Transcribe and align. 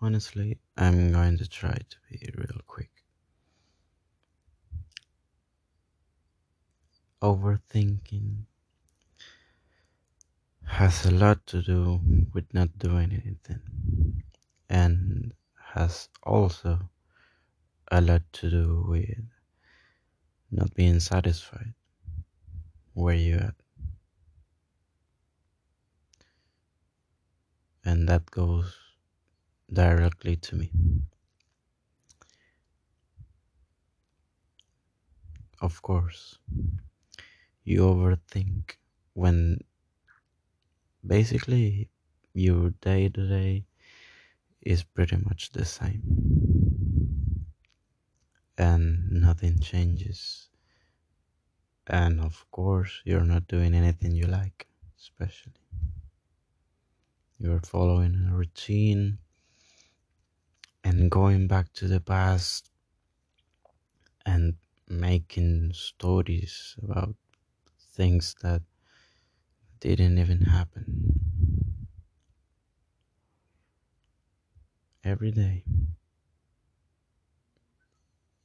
Honestly, 0.00 0.58
I'm 0.76 1.10
going 1.10 1.38
to 1.38 1.48
try 1.48 1.74
to 1.74 1.96
be 2.08 2.30
real 2.36 2.60
quick. 2.66 2.90
Overthinking 7.20 8.44
has 10.64 11.04
a 11.04 11.10
lot 11.10 11.44
to 11.48 11.62
do 11.62 12.00
with 12.32 12.54
not 12.54 12.78
doing 12.78 13.10
anything, 13.10 14.22
and 14.70 15.32
has 15.74 16.08
also 16.22 16.88
a 17.90 18.00
lot 18.00 18.22
to 18.34 18.50
do 18.50 18.84
with 18.86 19.24
not 20.52 20.72
being 20.74 21.00
satisfied 21.00 21.74
where 22.94 23.14
you're 23.14 23.40
at. 23.40 23.54
And 27.84 28.08
that 28.08 28.30
goes 28.30 28.76
directly 29.72 30.36
to 30.36 30.56
me. 30.56 30.70
Of 35.60 35.82
course, 35.82 36.38
you 37.64 37.80
overthink 37.80 38.76
when 39.14 39.60
basically 41.06 41.90
your 42.34 42.70
day 42.70 43.08
to 43.08 43.28
day 43.28 43.64
is 44.60 44.84
pretty 44.84 45.16
much 45.16 45.50
the 45.50 45.64
same 45.64 47.46
and 48.56 49.10
nothing 49.10 49.58
changes. 49.60 50.48
And 51.86 52.20
of 52.20 52.44
course, 52.50 53.00
you're 53.04 53.24
not 53.24 53.48
doing 53.48 53.74
anything 53.74 54.12
you 54.12 54.26
like, 54.26 54.68
especially. 54.98 55.52
You're 57.38 57.60
following 57.60 58.28
a 58.30 58.36
routine 58.36 59.18
and 60.84 61.10
going 61.10 61.46
back 61.46 61.72
to 61.74 61.86
the 61.88 62.00
past 62.00 62.70
and 64.26 64.54
making 64.88 65.72
stories 65.72 66.76
about 66.82 67.14
things 67.94 68.34
that 68.42 68.62
didn't 69.80 70.18
even 70.18 70.40
happen. 70.42 71.88
Every 75.04 75.30
day, 75.30 75.64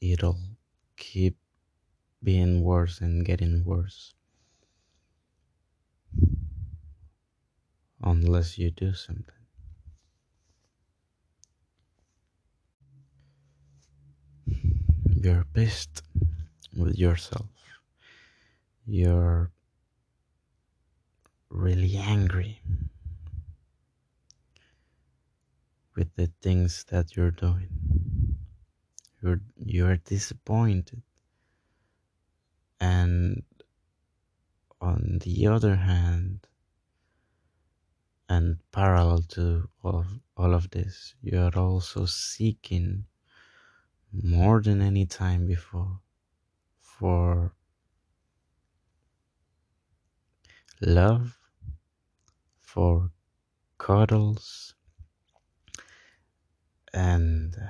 it'll 0.01 0.39
keep 0.97 1.37
being 2.23 2.61
worse 2.61 3.01
and 3.01 3.25
getting 3.25 3.63
worse. 3.65 4.13
Unless 8.01 8.57
you 8.57 8.69
do 8.71 8.93
something. 8.93 9.42
You're 15.23 15.45
pissed 15.53 16.03
with 16.75 16.97
yourself. 16.97 17.47
You're 18.85 19.51
really 21.49 21.95
angry 21.95 22.61
with 25.95 26.13
the 26.17 26.29
things 26.41 26.83
that 26.89 27.15
you're 27.15 27.31
doing. 27.31 27.69
You're 29.21 29.39
you're 29.55 29.95
disappointed. 29.95 31.03
And 32.81 33.43
on 34.81 35.19
the 35.23 35.47
other 35.47 35.77
hand, 35.77 36.47
and 38.27 38.57
parallel 38.73 39.21
to 39.35 39.69
all 39.85 39.99
of, 39.99 40.19
all 40.35 40.53
of 40.53 40.69
this, 40.71 41.15
you're 41.21 41.57
also 41.57 42.05
seeking 42.05 43.05
more 44.13 44.61
than 44.61 44.81
any 44.81 45.05
time 45.05 45.47
before 45.47 45.99
for 46.79 47.53
love, 50.81 51.37
for 52.59 53.11
cuddles, 53.77 54.75
and 56.93 57.55
uh, 57.55 57.67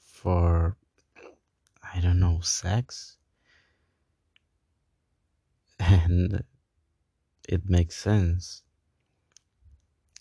for 0.00 0.76
I 1.94 2.00
don't 2.00 2.20
know, 2.20 2.40
sex. 2.40 3.16
And 5.80 6.44
it 7.48 7.68
makes 7.68 7.96
sense 7.96 8.62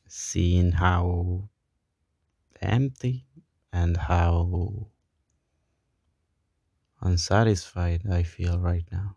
seeing 0.07 0.71
how 0.71 1.49
empty 2.61 3.25
and 3.71 3.95
how 3.97 4.89
unsatisfied 7.01 8.05
I 8.07 8.21
feel 8.21 8.59
right 8.59 8.85
now. 8.91 9.15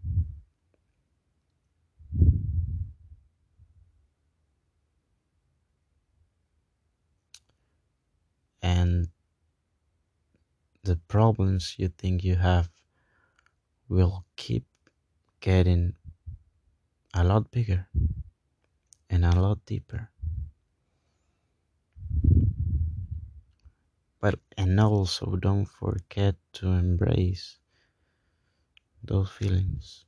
And 8.63 9.09
the 10.83 10.97
problems 10.97 11.77
you 11.79 11.89
think 11.89 12.23
you 12.23 12.37
have 12.37 12.71
will 13.89 14.25
keep 14.37 14.65
getting 15.41 15.95
a 17.15 17.23
lot 17.25 17.51
bigger 17.51 17.89
and 19.11 19.25
a 19.27 19.39
lot 19.41 19.65
deeper. 19.67 20.09
But 24.21 24.39
and 24.57 24.79
also 24.79 25.37
don't 25.37 25.67
forget 25.67 26.37
to 26.55 26.69
embrace 26.69 27.59
those 29.03 29.31
feelings. 29.31 30.05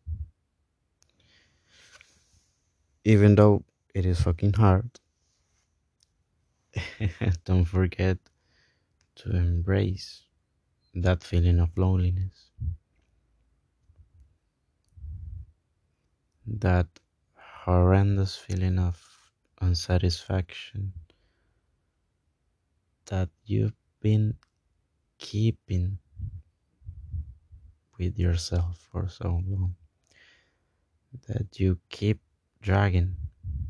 Even 3.05 3.37
though 3.37 3.65
it 3.95 4.05
is 4.05 4.23
fucking 4.23 4.55
hard, 4.55 4.99
don't 7.45 7.65
forget 7.65 8.19
to 9.17 9.37
embrace 9.37 10.27
that 10.95 11.23
feeling 11.25 11.61
of 11.61 11.77
loneliness. 11.79 12.51
That 16.47 17.01
horrendous 17.35 18.37
feeling 18.37 18.79
of 18.79 19.33
unsatisfaction 19.61 20.93
that 23.07 23.29
you've 23.45 23.82
been 24.03 24.37
keeping 25.19 25.99
with 27.99 28.19
yourself 28.19 28.79
for 28.91 29.09
so 29.09 29.41
long 29.47 29.77
that 31.29 31.59
you 31.61 31.79
keep 31.89 32.21
dragging 32.61 33.17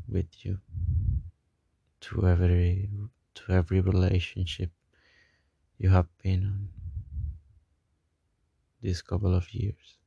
with 0.07 0.45
you 0.45 0.59
to 1.99 2.27
every 2.27 2.89
to 3.33 3.51
every 3.51 3.81
relationship 3.81 4.71
you 5.77 5.89
have 5.89 6.07
been 6.17 6.43
on 6.45 6.69
this 8.81 9.01
couple 9.01 9.33
of 9.33 9.51
years. 9.53 9.97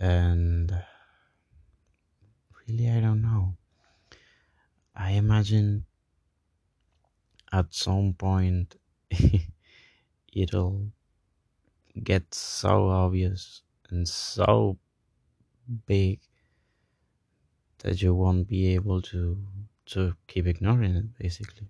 And 0.00 0.84
really, 2.68 2.90
I 2.90 3.00
don't 3.00 3.22
know. 3.22 3.56
I 4.98 5.12
imagine 5.12 5.86
at 7.52 7.72
some 7.72 8.14
point 8.14 8.74
it'll 10.32 10.90
get 12.02 12.34
so 12.34 12.88
obvious 12.88 13.62
and 13.90 14.08
so 14.08 14.76
big 15.86 16.18
that 17.78 18.02
you 18.02 18.12
won't 18.12 18.48
be 18.48 18.74
able 18.74 19.00
to 19.00 19.38
to 19.86 20.16
keep 20.26 20.48
ignoring 20.48 20.96
it 20.96 21.16
basically. 21.16 21.68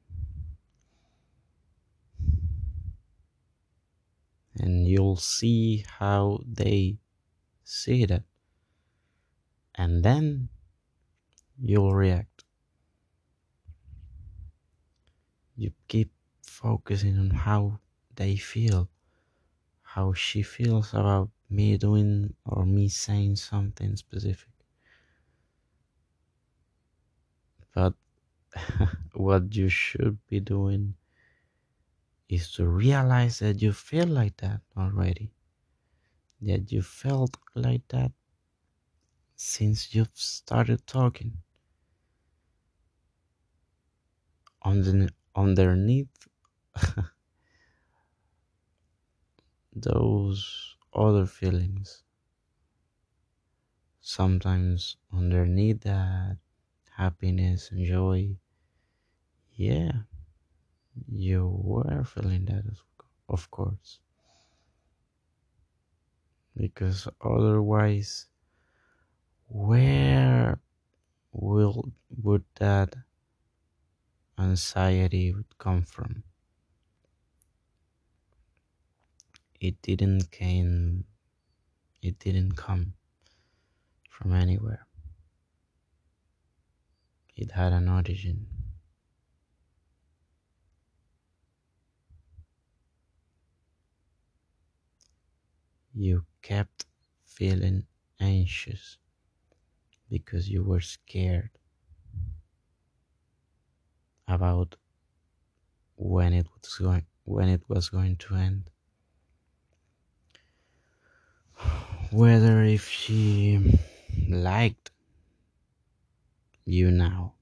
And 4.58 4.88
you'll 4.88 5.16
see 5.16 5.84
how 5.86 6.40
they 6.50 6.96
see 7.62 8.06
that. 8.06 8.24
And 9.74 10.02
then 10.02 10.48
you'll 11.62 11.94
react 11.94 12.38
you 15.62 15.70
keep 15.88 16.10
focusing 16.43 17.19
on 17.19 17.31
how 17.31 17.81
they 18.16 18.37
feel 18.37 18.88
how 19.82 20.12
she 20.14 20.43
feels 20.43 20.94
about 20.94 21.31
me 21.50 21.76
doing 21.78 22.34
or 22.46 22.64
me 22.66 22.88
saying 22.88 23.37
something 23.37 23.96
specific 23.96 24.50
but 27.75 27.94
what 29.14 29.55
you 29.55 29.69
should 29.69 30.25
be 30.26 30.40
doing 30.40 30.94
is 32.28 32.50
to 32.52 32.66
realize 32.66 33.40
that 33.40 33.60
you 33.60 33.72
feel 33.72 34.06
like 34.06 34.37
that 34.38 34.62
already. 34.76 35.34
That 36.40 36.72
you 36.72 36.82
felt 36.82 37.37
like 37.55 37.87
that 37.88 38.10
since 39.37 39.94
you've 39.94 40.14
started 40.19 40.87
talking. 40.87 41.38
Under, 44.62 45.08
underneath 45.38 46.29
those 49.73 50.76
other 50.93 51.25
feelings, 51.26 52.02
sometimes 54.00 54.96
underneath 55.12 55.82
that 55.82 56.38
happiness 56.96 57.70
and 57.70 57.85
joy, 57.85 58.37
yeah, 59.56 60.05
you 61.08 61.49
were 61.49 62.05
feeling 62.05 62.44
that, 62.46 62.64
of 63.29 63.50
course. 63.50 63.99
Because 66.55 67.08
otherwise, 67.23 68.26
where 69.49 70.61
will 71.32 71.93
would 72.23 72.44
that 72.56 72.96
anxiety 74.38 75.32
would 75.32 75.58
come 75.58 75.82
from? 75.82 76.23
It 79.61 79.82
didn't 79.82 80.31
came 80.31 81.05
it 82.00 82.19
didn't 82.19 82.56
come 82.56 82.94
from 84.08 84.32
anywhere. 84.32 84.87
It 87.37 87.52
had 87.52 87.73
an 87.73 87.88
origin. 87.88 88.46
You 95.94 96.25
kept 96.43 96.87
feeling 97.25 97.87
anxious 98.20 98.99
because 100.08 100.49
you 100.49 100.62
were 100.62 100.81
scared 100.81 101.50
about 104.28 104.76
when 105.96 106.32
it 106.32 106.46
was 106.54 106.75
going 106.76 107.06
when 107.25 107.48
it 107.48 107.62
was 107.69 107.88
going 107.88 108.16
to 108.16 108.34
end. 108.34 108.70
Whether 112.10 112.62
if 112.62 112.88
she 112.88 113.80
liked 114.28 114.90
you 116.64 116.90
now 116.90 117.34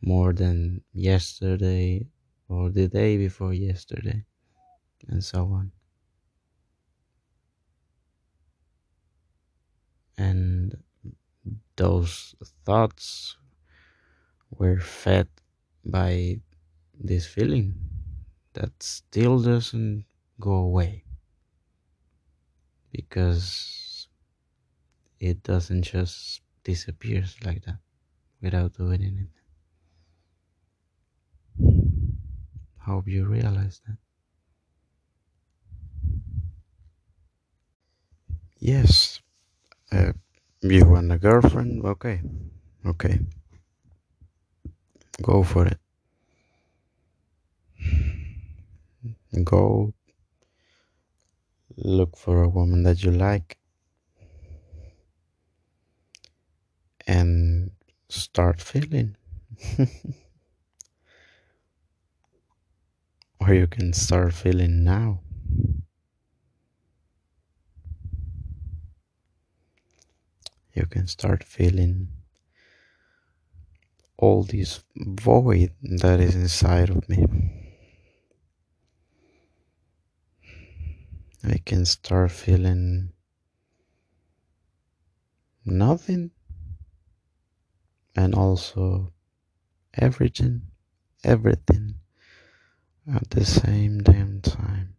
more 0.00 0.32
than 0.32 0.82
yesterday 0.92 2.06
or 2.48 2.70
the 2.70 2.88
day 2.88 3.16
before 3.16 3.52
yesterday 3.52 4.24
and 5.08 5.22
so 5.22 5.44
on. 5.44 5.72
And 10.16 10.76
those 11.76 12.34
thoughts 12.64 13.36
were 14.50 14.78
fed 14.78 15.28
by 15.84 16.40
this 16.98 17.26
feeling 17.26 17.74
that 18.54 18.82
still 18.82 19.40
doesn't 19.42 20.06
go 20.40 20.52
away 20.54 21.04
because 22.92 24.08
it 25.20 25.42
doesn't 25.44 25.82
just 25.82 26.42
disappear 26.64 27.24
like 27.44 27.62
that 27.64 27.78
without 28.42 28.74
doing 28.74 29.02
anything. 29.02 29.30
Hope 32.78 33.06
you 33.06 33.26
realize 33.26 33.80
that. 33.86 33.98
Yes, 38.58 39.20
uh, 39.92 40.12
you 40.62 40.86
want 40.86 41.12
a 41.12 41.18
girlfriend? 41.18 41.84
Okay, 41.84 42.22
okay, 42.86 43.20
go 45.22 45.42
for 45.42 45.66
it. 45.66 45.78
Go 49.44 49.94
look 51.76 52.16
for 52.16 52.42
a 52.42 52.48
woman 52.48 52.82
that 52.82 53.02
you 53.02 53.10
like 53.10 53.58
and 57.06 57.70
start 58.08 58.60
feeling. 58.60 59.16
or 63.40 63.54
you 63.54 63.66
can 63.66 63.92
start 63.92 64.32
feeling 64.32 64.84
now. 64.84 65.20
You 70.74 70.86
can 70.86 71.06
start 71.08 71.42
feeling 71.42 72.08
all 74.20 74.42
this 74.42 74.84
void 74.96 75.72
that 75.80 76.20
is 76.20 76.34
inside 76.34 76.90
of 76.90 77.08
me. 77.08 77.24
I 81.42 81.56
can 81.64 81.86
start 81.86 82.30
feeling 82.30 83.12
nothing 85.64 86.32
and 88.14 88.34
also 88.34 89.10
everything, 89.94 90.62
everything 91.24 91.94
at 93.10 93.30
the 93.30 93.46
same 93.46 94.02
damn 94.02 94.42
time. 94.42 94.96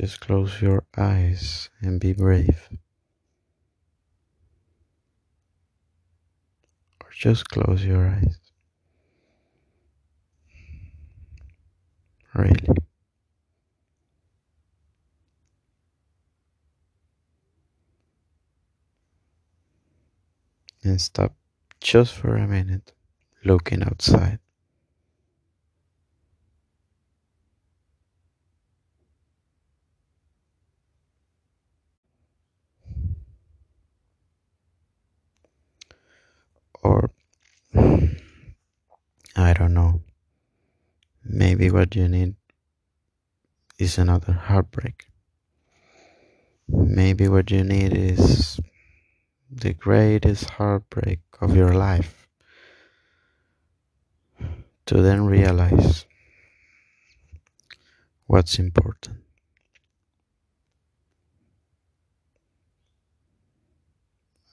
Just 0.00 0.20
close 0.20 0.62
your 0.62 0.84
eyes 0.96 1.68
and 1.82 2.00
be 2.00 2.14
brave. 2.14 2.70
Or 7.02 7.10
just 7.14 7.50
close 7.50 7.84
your 7.84 8.08
eyes. 8.08 8.38
Really. 12.34 12.66
And 20.82 20.98
stop 20.98 21.34
just 21.78 22.14
for 22.14 22.36
a 22.36 22.48
minute 22.48 22.94
looking 23.44 23.82
outside. 23.82 24.38
or 36.82 37.10
I 39.36 39.52
don't 39.52 39.74
know. 39.74 40.00
Maybe 41.60 41.72
what 41.72 41.94
you 41.94 42.08
need 42.08 42.36
is 43.78 43.98
another 43.98 44.32
heartbreak. 44.32 45.08
Maybe 46.66 47.28
what 47.28 47.50
you 47.50 47.62
need 47.64 47.94
is 47.94 48.58
the 49.50 49.74
greatest 49.74 50.48
heartbreak 50.48 51.18
of 51.38 51.54
your 51.54 51.74
life 51.74 52.26
to 54.86 55.02
then 55.02 55.26
realize 55.26 56.06
what's 58.26 58.58
important. 58.58 59.18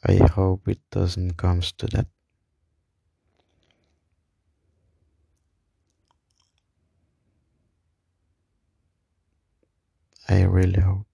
I 0.05 0.15
hope 0.15 0.67
it 0.67 0.81
doesn't 0.91 1.37
come 1.37 1.61
to 1.61 1.87
that. 1.87 2.07
Hope. 10.75 11.06